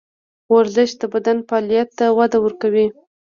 [0.55, 2.87] ورزش د بدن فعالیت ته وده ورکوي.